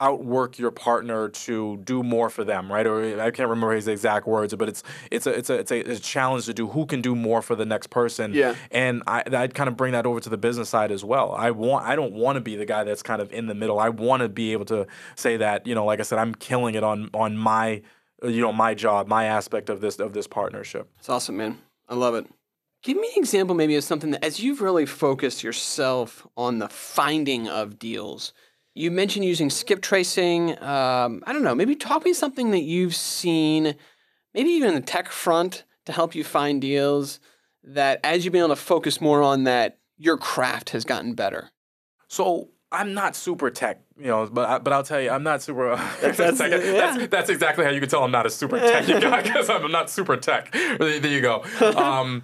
[0.00, 2.86] outwork your partner to do more for them, right?
[2.86, 5.90] Or I can't remember his exact words, but it's it's a it's a it's a,
[5.90, 8.32] it's a challenge to do who can do more for the next person.
[8.32, 8.54] Yeah.
[8.70, 11.32] And I I'd kind of bring that over to the business side as well.
[11.32, 13.78] I want I don't want to be the guy that's kind of in the middle.
[13.78, 16.76] I want to be able to say that you know, like I said, I'm killing
[16.76, 17.82] it on on my
[18.22, 20.90] you know my job, my aspect of this of this partnership.
[20.98, 21.58] It's awesome, man.
[21.88, 22.26] I love it.
[22.82, 26.68] Give me an example, maybe, of something that, as you've really focused yourself on the
[26.68, 28.32] finding of deals,
[28.74, 30.50] you mentioned using skip tracing.
[30.62, 33.74] Um, I don't know, maybe talk me something that you've seen,
[34.32, 37.18] maybe even in the tech front, to help you find deals
[37.64, 41.50] that, as you've been able to focus more on that, your craft has gotten better.
[42.06, 45.42] So I'm not super tech, you know, but I, but I'll tell you, I'm not
[45.42, 45.74] super.
[46.00, 47.06] That's, that's- that's, yeah.
[47.06, 49.90] that's exactly how you can tell I'm not a super tech guy because I'm not
[49.90, 50.52] super tech.
[50.52, 51.42] There there you go.
[51.76, 52.22] Um,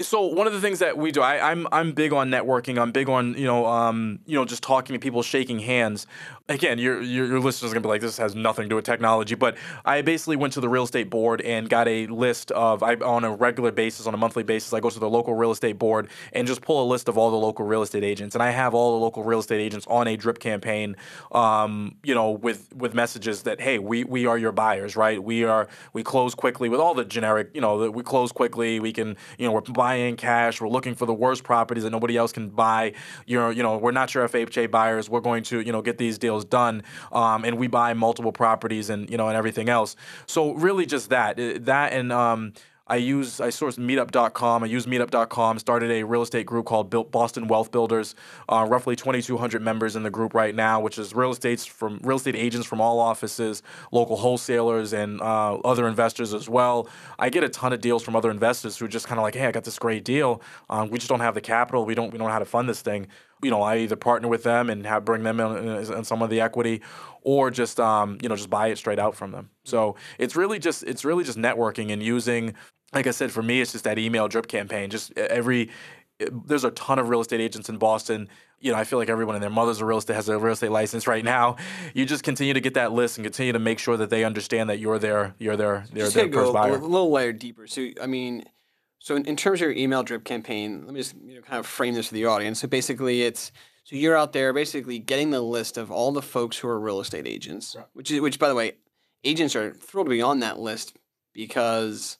[0.00, 2.78] so one of the things that we do, I, I'm I'm big on networking.
[2.80, 6.06] I'm big on you know um, you know just talking to people, shaking hands.
[6.50, 8.84] Again, your your, your listeners are gonna be like, this has nothing to do with
[8.84, 9.36] technology.
[9.36, 12.96] But I basically went to the real estate board and got a list of I
[12.96, 15.78] on a regular basis, on a monthly basis, I go to the local real estate
[15.78, 18.34] board and just pull a list of all the local real estate agents.
[18.34, 20.96] And I have all the local real estate agents on a drip campaign,
[21.30, 25.22] um, you know, with with messages that hey, we we are your buyers, right?
[25.22, 28.80] We are we close quickly with all the generic, you know, that we close quickly.
[28.80, 30.60] We can, you know, we're buying cash.
[30.60, 32.94] We're looking for the worst properties that nobody else can buy.
[33.24, 35.08] You're, you know, we're not your FHA buyers.
[35.08, 38.90] We're going to, you know, get these deals done, um, and we buy multiple properties
[38.90, 39.96] and you know and everything else.
[40.26, 42.12] So really, just that, Uh, that and.
[42.12, 42.52] Um,
[42.90, 44.64] I use I sourced Meetup.com.
[44.64, 45.60] I use Meetup.com.
[45.60, 48.16] Started a real estate group called Boston Wealth Builders.
[48.48, 52.16] Uh, roughly 2,200 members in the group right now, which is real estates from real
[52.16, 56.88] estate agents from all offices, local wholesalers, and uh, other investors as well.
[57.16, 59.36] I get a ton of deals from other investors who are just kind of like,
[59.36, 60.42] hey, I got this great deal.
[60.68, 61.84] Um, we just don't have the capital.
[61.84, 63.06] We don't we don't know how to fund this thing.
[63.42, 66.22] You know, I either partner with them and have bring them in, in, in some
[66.22, 66.82] of the equity,
[67.22, 69.50] or just um, you know just buy it straight out from them.
[69.64, 72.54] So it's really just it's really just networking and using
[72.92, 74.90] like I said, for me, it's just that email drip campaign.
[74.90, 75.70] Just every,
[76.18, 78.28] there's a ton of real estate agents in Boston.
[78.58, 80.52] You know, I feel like everyone and their mother's a real estate has a real
[80.52, 81.56] estate license right now.
[81.94, 84.70] You just continue to get that list and continue to make sure that they understand
[84.70, 85.34] that you're there.
[85.38, 87.66] you're their, their, Just their gonna go first a little layer deeper.
[87.66, 88.44] So, I mean,
[89.00, 91.58] so in, in terms of your email drip campaign, let me just you know, kind
[91.58, 92.60] of frame this for the audience.
[92.60, 93.50] So basically, it's
[93.84, 97.00] so you're out there basically getting the list of all the folks who are real
[97.00, 98.74] estate agents, which is which by the way,
[99.24, 100.96] agents are thrilled to be on that list
[101.32, 102.18] because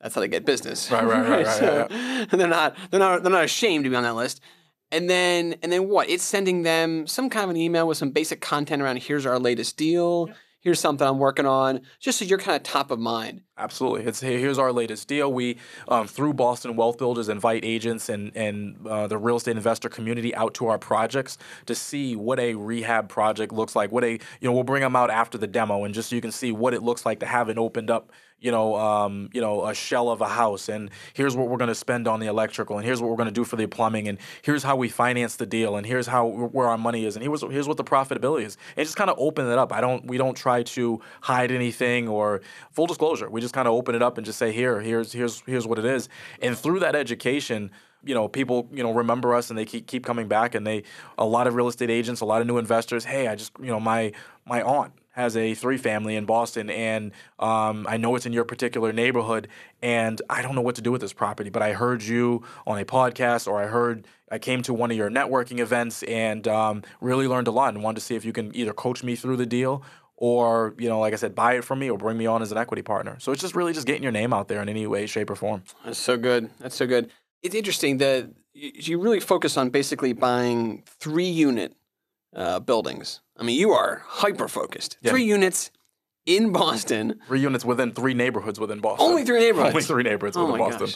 [0.00, 0.90] that's how they get business.
[0.90, 3.96] Right, right, right, right, so, and they're not they're not they're not ashamed to be
[3.96, 4.40] on that list.
[4.92, 6.08] And then and then what?
[6.08, 9.40] It's sending them some kind of an email with some basic content around here's our
[9.40, 10.30] latest deal.
[10.64, 13.42] Here's something I'm working on, just so you're kind of top of mind.
[13.58, 14.06] Absolutely.
[14.06, 15.30] It's here's our latest deal.
[15.30, 19.90] We um, through Boston Wealth Builders invite agents and and uh, the real estate investor
[19.90, 23.92] community out to our projects to see what a rehab project looks like.
[23.92, 26.22] What a you know we'll bring them out after the demo and just so you
[26.22, 28.10] can see what it looks like to have it opened up.
[28.44, 31.68] You know, um, you know, a shell of a house, and here's what we're going
[31.68, 34.06] to spend on the electrical, and here's what we're going to do for the plumbing,
[34.06, 37.24] and here's how we finance the deal, and here's how where our money is, and
[37.24, 39.72] here's here's what the profitability is, and just kind of open it up.
[39.72, 43.30] I don't we don't try to hide anything or full disclosure.
[43.30, 45.78] We just kind of open it up and just say here here's here's here's what
[45.78, 46.08] it is
[46.40, 47.70] and through that education
[48.04, 50.82] you know people you know remember us and they keep keep coming back and they
[51.18, 53.66] a lot of real estate agents a lot of new investors hey i just you
[53.66, 54.12] know my
[54.46, 58.44] my aunt has a three family in Boston, and um, I know it's in your
[58.44, 59.46] particular neighborhood,
[59.80, 61.50] and I don't know what to do with this property.
[61.50, 64.96] But I heard you on a podcast, or I heard I came to one of
[64.96, 68.32] your networking events, and um, really learned a lot, and wanted to see if you
[68.32, 69.84] can either coach me through the deal,
[70.16, 72.50] or you know, like I said, buy it from me, or bring me on as
[72.50, 73.16] an equity partner.
[73.20, 75.36] So it's just really just getting your name out there in any way, shape, or
[75.36, 75.62] form.
[75.84, 76.50] That's so good.
[76.58, 77.10] That's so good.
[77.40, 81.74] It's interesting that you really focus on basically buying three unit
[82.34, 83.20] uh, buildings.
[83.36, 84.96] I mean, you are hyper focused.
[85.00, 85.10] Yeah.
[85.10, 85.70] Three units
[86.26, 87.20] in Boston.
[87.26, 89.06] Three units within three neighborhoods within Boston.
[89.06, 89.74] Only three neighborhoods.
[89.74, 90.88] Only three neighborhoods Oh within Boston.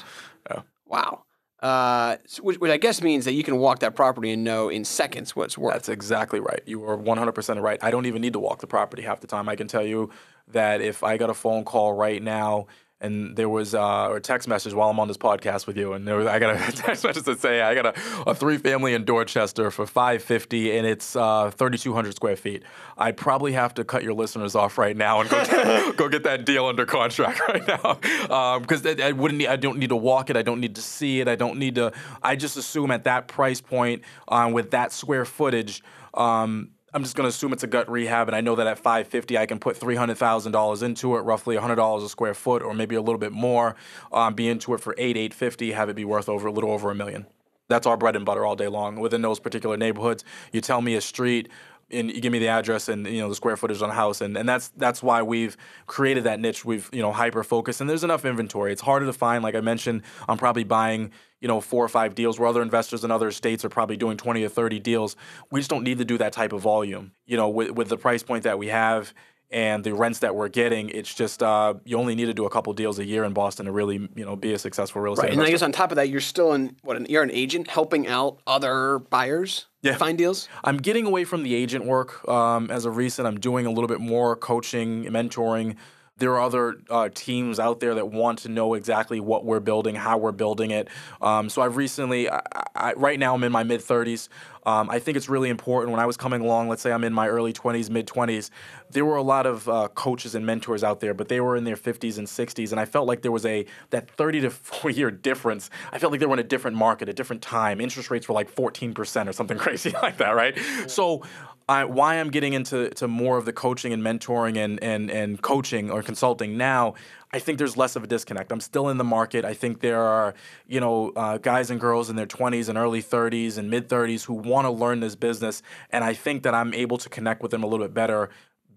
[0.51, 0.63] Yeah.
[0.87, 1.25] Wow.
[1.61, 4.69] Uh, so which, which I guess means that you can walk that property and know
[4.69, 5.73] in seconds what it's worth.
[5.73, 6.63] That's exactly right.
[6.67, 7.83] You are 100% right.
[7.83, 9.49] I don't even need to walk the property half the time.
[9.49, 10.11] I can tell you
[10.47, 12.69] that if I got a phone call right now
[13.01, 15.93] and there was uh, or a text message while I'm on this podcast with you,
[15.93, 17.95] and there was, I got a text message that say I got a,
[18.31, 22.63] a three family in Dorchester for 550 and it's uh, 3,200 square feet.
[22.97, 26.45] I'd probably have to cut your listeners off right now and go, go get that
[26.45, 29.47] deal under contract right now because I, I wouldn't.
[29.47, 30.37] I don't need to walk it.
[30.37, 31.29] I don't need to see it.
[31.29, 31.93] I don't need to.
[32.23, 35.83] I just assume at that price point um, with that square footage.
[36.15, 38.79] Um, I'm just going to assume it's a gut rehab, and I know that at
[38.79, 43.03] 550, I can put $300,000 into it, roughly $100 a square foot, or maybe a
[43.03, 43.77] little bit more.
[44.11, 46.91] Um, be into it for eight, 850, have it be worth over a little over
[46.91, 47.27] a million.
[47.69, 48.99] That's our bread and butter all day long.
[48.99, 51.51] Within those particular neighborhoods, you tell me a street,
[51.91, 54.21] and you give me the address and you know the square footage on a house,
[54.21, 56.65] and, and that's that's why we've created that niche.
[56.65, 58.73] We've you know hyper focused, and there's enough inventory.
[58.73, 59.43] It's harder to find.
[59.43, 63.05] Like I mentioned, I'm probably buying you know four or five deals where other investors
[63.05, 65.17] in other states are probably doing 20 or 30 deals.
[65.51, 67.13] We just don't need to do that type of volume.
[67.27, 69.15] You know, with with the price point that we have
[69.51, 72.51] and the rents that we're getting, it's just uh, you only need to do a
[72.51, 75.29] couple deals a year in Boston to really you know be a successful real estate.
[75.29, 75.33] right.
[75.33, 76.97] And I guess on top of that, you're still in what?
[76.97, 79.97] An, you're an agent helping out other buyers Yeah.
[79.97, 80.49] find deals.
[80.65, 83.27] I'm getting away from the agent work um, as of recent.
[83.27, 85.77] I'm doing a little bit more coaching, mentoring.
[86.19, 89.95] There are other uh, teams out there that want to know exactly what we're building,
[89.95, 90.89] how we're building it.
[91.21, 92.43] Um, so I've recently, I,
[92.75, 94.29] I, right now, I'm in my mid 30s.
[94.69, 95.93] Um, I think it's really important.
[95.93, 98.51] When I was coming along, let's say I'm in my early 20s, mid 20s,
[98.91, 101.65] there were a lot of uh, coaches and mentors out there, but they were in
[101.65, 104.95] their 50s and 60s, and I felt like there was a that 30 to 40
[104.95, 105.71] year difference.
[105.91, 107.81] I felt like they were in a different market, a different time.
[107.81, 110.55] Interest rates were like 14% or something crazy like that, right?
[110.87, 111.23] So
[111.69, 115.41] I, why I'm getting into to more of the coaching and mentoring and, and, and
[115.43, 116.95] coaching or consulting now,
[117.31, 118.51] I think there's less of a disconnect.
[118.51, 119.45] I'm still in the market.
[119.45, 120.35] I think there are,
[120.67, 124.25] you know, uh, guys and girls in their 20s and early 30s and mid 30s
[124.25, 127.51] who want to learn this business, and I think that I'm able to connect with
[127.51, 128.31] them a little bit better,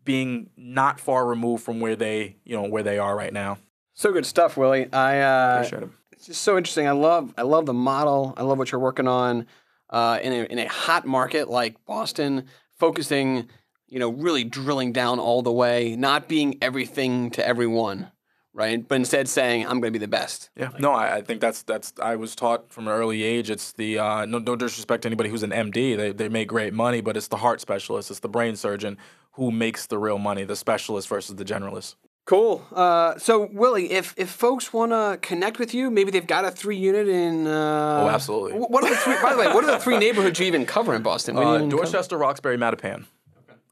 [0.04, 3.58] being not far removed from where they, you know, where they are right now.
[3.94, 4.92] So good stuff, Willie.
[4.92, 5.90] I uh, Appreciate it.
[6.12, 6.88] it's just so interesting.
[6.88, 8.34] I love I love the model.
[8.36, 9.46] I love what you're working on
[9.92, 12.48] uh, in a in a hot market like Boston,
[12.82, 13.48] focusing,
[13.88, 18.12] you know, really drilling down all the way, not being everything to everyone,
[18.54, 18.86] right?
[18.88, 20.50] But instead saying, I'm going to be the best.
[20.58, 23.52] Yeah, no, I, I think that's that's I was taught from an early age.
[23.52, 25.96] It's the uh, no, no disrespect to anybody who's an MD.
[25.96, 28.98] They they make great money, but it's the heart specialist, it's the brain surgeon
[29.34, 30.44] who makes the real money.
[30.44, 31.96] The specialist versus the generalist.
[32.26, 32.64] Cool.
[32.72, 36.52] Uh, so Willie, if if folks want to connect with you, maybe they've got a
[36.52, 37.48] three unit in.
[37.48, 38.54] Uh, Oh, absolutely.
[38.60, 39.16] What are the three?
[39.22, 41.36] by the way, what are the three neighborhoods you even cover in Boston?
[41.36, 41.84] What do you Uh, even cover?
[41.84, 43.06] Dorchester, Roxbury, Mattapan.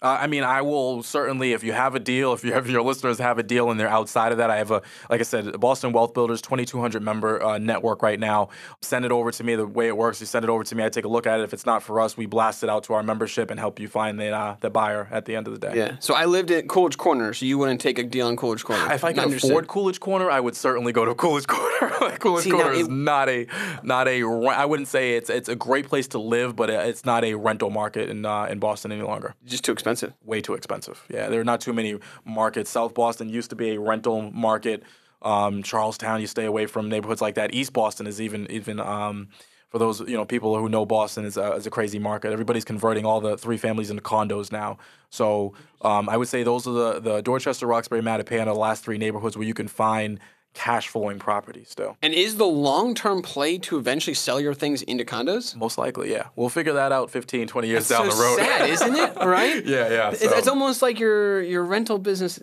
[0.02, 2.82] Uh, I mean, I will certainly, if you have a deal, if you have your
[2.82, 5.60] listeners have a deal and they're outside of that, I have a, like I said,
[5.60, 8.48] Boston Wealth Builders, 2,200 member uh, network right now.
[8.82, 9.56] Send it over to me.
[9.56, 10.86] The way it works, you send it over to me.
[10.86, 11.44] I take a look at it.
[11.44, 13.90] If it's not for us, we blast it out to our membership and help you
[13.90, 15.76] find the uh, the buyer at the end of the day.
[15.76, 15.96] Yeah.
[16.00, 18.94] So I lived at Coolidge Corner, so you wouldn't take a deal in Coolidge Corner.
[18.94, 19.52] If I can Understood.
[19.52, 21.69] afford Coolidge Corner, I would certainly go to Coolidge Corner.
[22.02, 23.48] Like, Coolidge See, Corner is it- not a
[23.84, 24.24] not a.
[24.24, 27.70] I wouldn't say it's it's a great place to live, but it's not a rental
[27.70, 29.36] market in uh, in Boston any longer.
[29.46, 30.14] just too expensive.
[30.24, 31.04] way too expensive.
[31.10, 32.70] Yeah, there are not too many markets.
[32.70, 34.84] South Boston used to be a rental market.
[35.22, 37.54] Um, Charlestown, you stay away from neighborhoods like that.
[37.54, 39.28] East Boston is even even um,
[39.70, 42.32] for those you know people who know Boston is a, is a crazy market.
[42.32, 44.78] Everybody's converting all the three families into condos now.
[45.10, 48.84] So um, I would say those are the the Dorchester, Roxbury, Mattapan are the last
[48.84, 50.20] three neighborhoods where you can find
[50.56, 51.96] cash flowing property still.
[52.02, 55.56] And is the long term play to eventually sell your things into condos?
[55.56, 56.28] Most likely, yeah.
[56.36, 58.38] We'll figure that out 15, 20 years so down the road.
[58.38, 59.16] sad, isn't it?
[59.26, 59.64] Right?
[59.66, 60.10] yeah, yeah.
[60.12, 62.40] It's, it's almost like your your rental business.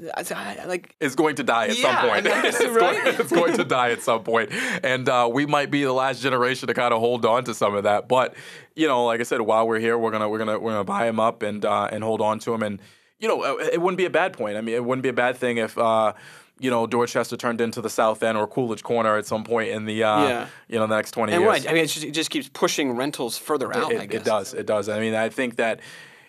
[0.66, 2.26] Like is going to die at Yeah, some point.
[2.26, 3.04] I mean, it's, right?
[3.04, 4.50] going, it's going to die at some point.
[4.82, 7.74] And uh, we might be the last generation to kind of hold on to some
[7.74, 8.08] of that.
[8.08, 8.34] But
[8.74, 11.06] you know, like I said, while we're here, we're gonna we're gonna we're gonna buy
[11.06, 12.62] them up and uh, and hold on to them.
[12.62, 12.80] And
[13.18, 14.56] you know, uh, it wouldn't be a bad point.
[14.56, 15.76] I mean, it wouldn't be a bad thing if.
[15.76, 16.12] Uh,
[16.58, 19.84] you know, Dorchester turned into the South End or Coolidge Corner at some point in
[19.84, 20.46] the, uh, Yeah.
[20.68, 21.50] you know, the next twenty and years.
[21.50, 23.92] right, I mean, it's just, it just keeps pushing rentals further out.
[23.92, 24.54] It, I guess it does.
[24.54, 24.88] It does.
[24.88, 25.80] I mean, I think that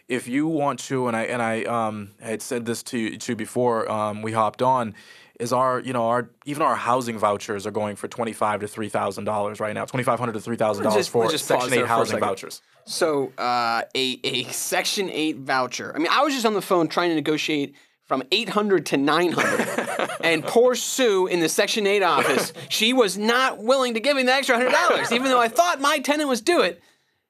[0.07, 3.35] if you want to, and I and I um, had said this to you to
[3.35, 4.95] before um, we hopped on,
[5.39, 8.67] is our you know our even our housing vouchers are going for twenty five to
[8.67, 11.73] three thousand dollars right now, twenty five hundred to three thousand dollars for just Section
[11.73, 12.61] Eight housing vouchers.
[12.85, 15.93] So uh, a a Section Eight voucher.
[15.95, 17.75] I mean, I was just on the phone trying to negotiate
[18.07, 23.59] from 800 to 900, and poor Sue in the Section Eight office, she was not
[23.59, 26.41] willing to give me the extra hundred dollars, even though I thought my tenant was
[26.41, 26.81] due it.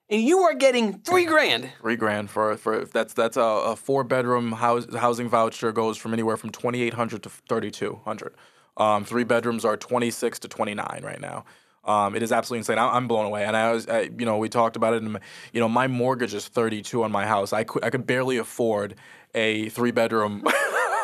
[0.09, 1.69] And you are getting three grand.
[1.81, 6.13] Three grand for for that's that's a, a four bedroom house, housing voucher goes from
[6.13, 8.33] anywhere from twenty eight hundred to thirty two hundred.
[8.77, 11.43] Um, three bedrooms are twenty six to twenty nine right now.
[11.83, 12.77] Um, it is absolutely insane.
[12.77, 15.17] I, I'm blown away, and I was, I, you know, we talked about it, and
[15.53, 17.53] you know, my mortgage is 32 on my house.
[17.53, 18.95] I could, I could barely afford
[19.33, 20.43] a three bedroom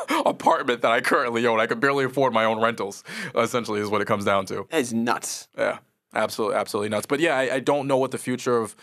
[0.09, 1.59] apartment that I currently own.
[1.59, 3.03] I could barely afford my own rentals.
[3.35, 4.67] Essentially, is what it comes down to.
[4.69, 5.47] That is nuts.
[5.57, 5.79] Yeah,
[6.13, 7.05] absolutely, absolutely nuts.
[7.05, 8.75] But yeah, I, I don't know what the future of.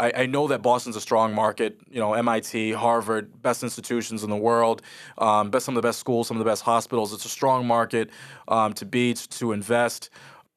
[0.00, 1.80] I, I know that Boston's a strong market.
[1.90, 4.82] You know, MIT, Harvard, best institutions in the world,
[5.18, 7.12] um, best some of the best schools, some of the best hospitals.
[7.12, 8.10] It's a strong market
[8.46, 10.10] um, to be to invest.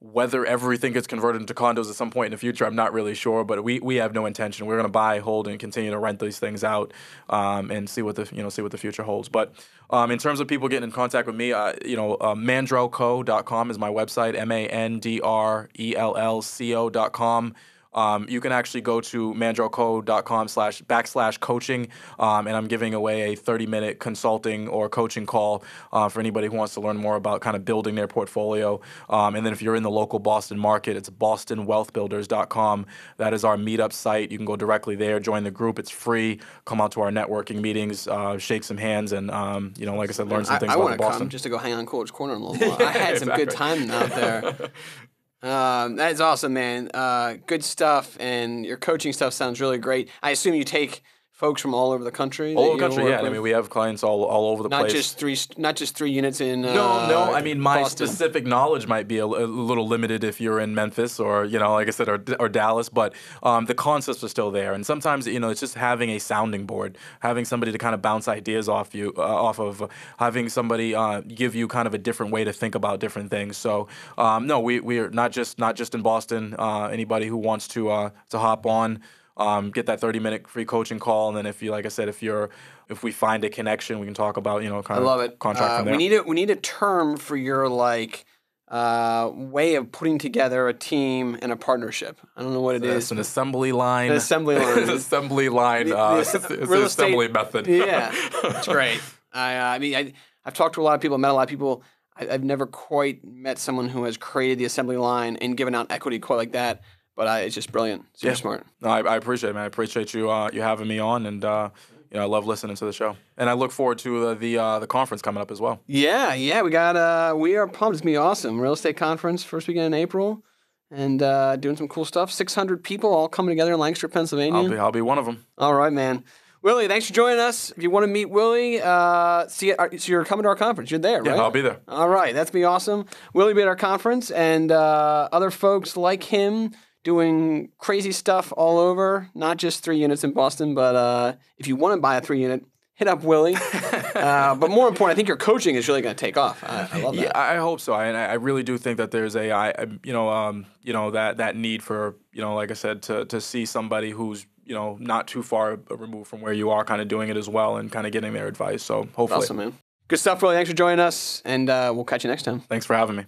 [0.03, 3.13] Whether everything gets converted into condos at some point in the future, I'm not really
[3.13, 3.43] sure.
[3.43, 4.65] But we, we have no intention.
[4.65, 6.91] We're going to buy, hold, and continue to rent these things out,
[7.29, 9.29] um, and see what the you know see what the future holds.
[9.29, 9.53] But
[9.91, 13.69] um, in terms of people getting in contact with me, uh, you know, uh, mandrellco.com
[13.69, 14.35] is my website.
[14.35, 17.53] M A N D R E L L C O.com.
[17.93, 21.87] Um, you can actually go to mandrellco.com slash backslash coaching,
[22.19, 26.47] um, and I'm giving away a 30 minute consulting or coaching call uh, for anybody
[26.47, 28.79] who wants to learn more about kind of building their portfolio.
[29.09, 32.85] Um, and then if you're in the local Boston market, it's bostonwealthbuilders.com.
[33.17, 34.31] That is our meetup site.
[34.31, 35.79] You can go directly there, join the group.
[35.79, 36.39] It's free.
[36.65, 40.09] Come out to our networking meetings, uh, shake some hands, and um, you know, like
[40.09, 41.19] I said, learn some I, things I about want to Boston.
[41.19, 42.81] come just to go hang on Coach Corner a little more.
[42.81, 44.71] I had some good time out there.
[45.43, 46.91] Um, that is awesome, man.
[46.93, 50.09] Uh, good stuff, and your coaching stuff sounds really great.
[50.21, 51.03] I assume you take
[51.41, 52.53] folks from all over the country.
[52.53, 53.21] All over the country, yeah.
[53.21, 54.93] I mean, we have clients all, all over the not place.
[54.93, 56.61] just three, not just three units in.
[56.61, 57.33] No, uh, no.
[57.33, 58.07] I mean, my Boston.
[58.07, 61.73] specific knowledge might be a, a little limited if you're in Memphis or you know,
[61.73, 62.89] like I said, or, or Dallas.
[62.89, 66.19] But um, the concepts are still there, and sometimes you know, it's just having a
[66.19, 69.89] sounding board, having somebody to kind of bounce ideas off you, uh, off of,
[70.19, 73.57] having somebody uh, give you kind of a different way to think about different things.
[73.57, 76.55] So, um, no, we we are not just not just in Boston.
[76.59, 79.01] Uh, anybody who wants to uh, to hop on.
[79.37, 82.09] Um, get that 30 minute free coaching call, and then if you, like I said,
[82.09, 82.49] if you're,
[82.89, 85.21] if we find a connection, we can talk about, you know, kind I of love
[85.21, 85.39] it.
[85.39, 85.93] contract Uh, from there.
[85.93, 88.25] We need a we need a term for your like
[88.67, 92.19] uh, way of putting together a team and a partnership.
[92.37, 92.95] I don't know what it is.
[93.05, 94.11] It's an assembly line.
[94.11, 94.77] An assembly line.
[94.83, 95.89] An assembly line.
[95.89, 97.67] The- uh, the it's, it's real an estate- assembly method.
[97.67, 98.11] yeah,
[98.43, 99.01] it's great.
[99.33, 100.13] I, uh, I mean, I,
[100.45, 101.83] I've talked to a lot of people, met a lot of people.
[102.17, 105.87] I, I've never quite met someone who has created the assembly line and given out
[105.89, 106.81] equity quite like that.
[107.21, 108.03] But I, it's just brilliant.
[108.17, 108.33] Super Yeah.
[108.35, 108.65] smart.
[108.81, 109.61] No, I, I appreciate it, man.
[109.61, 111.69] I appreciate you uh, you having me on, and uh,
[112.09, 114.57] you know, I love listening to the show, and I look forward to uh, the
[114.57, 115.81] uh, the conference coming up as well.
[115.85, 117.93] Yeah, yeah, we got uh we are pumped.
[117.93, 118.59] It's gonna be awesome.
[118.59, 120.43] Real estate conference first weekend in April,
[120.89, 122.31] and uh, doing some cool stuff.
[122.31, 124.59] Six hundred people all coming together in Lancaster, Pennsylvania.
[124.59, 125.45] I'll be I'll be one of them.
[125.59, 126.23] All right, man.
[126.63, 127.69] Willie, thanks for joining us.
[127.77, 130.89] If you want to meet Willie, uh, see, uh, so you're coming to our conference.
[130.89, 131.39] You're there, Yeah, right?
[131.39, 131.81] I'll be there.
[131.87, 133.05] All right, that's be awesome.
[133.35, 136.71] Willie be at our conference, and uh, other folks like him
[137.03, 139.29] doing crazy stuff all over.
[139.33, 142.41] Not just three units in Boston, but uh, if you want to buy a three
[142.41, 143.55] unit, hit up Willie.
[144.15, 146.63] uh, but more important, I think your coaching is really going to take off.
[146.63, 147.21] I, I love that.
[147.21, 147.93] Yeah, I hope so.
[147.93, 150.65] I, and I I really do think that there's a, I, I- you know, um,
[150.83, 154.11] you know that that need for, you know, like I said, to to see somebody
[154.11, 157.37] who's, you know, not too far removed from where you are, kind of doing it
[157.37, 158.83] as well, and kind of getting their advice.
[158.83, 159.73] So hopefully, Awesome, man.
[160.07, 160.55] Good stuff, Willie.
[160.55, 162.59] Thanks for joining us, and uh, we'll catch you next time.
[162.59, 163.25] thanks for having me.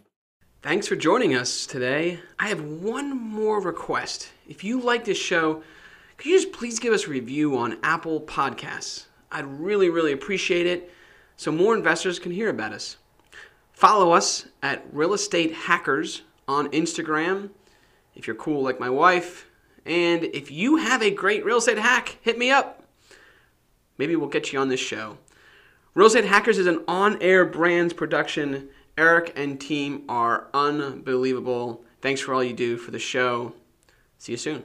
[0.64, 2.22] Thanks for joining us today.
[2.40, 4.32] I have one more request.
[4.48, 5.62] If you like this show,
[6.16, 9.08] could you just please give us a review on Apple Podcasts?
[9.30, 10.90] I'd really, really appreciate it
[11.36, 12.96] so more investors can hear about us.
[13.74, 17.50] Follow us at Real Estate Hackers on Instagram
[18.16, 19.50] if you're cool like my wife.
[19.86, 22.86] And if you have a great real estate hack, hit me up.
[23.98, 25.18] Maybe we'll get you on this show.
[25.94, 28.70] Real Estate Hackers is an on air brands production.
[28.98, 31.84] Eric and team are unbelievable.
[32.02, 33.54] Thanks for all you do for the show.
[34.18, 34.64] See you soon.